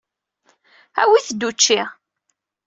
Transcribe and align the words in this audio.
Awit-d 1.01 1.39
učči. 1.47 1.81